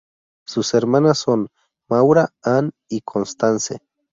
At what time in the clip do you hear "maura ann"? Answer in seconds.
1.87-2.71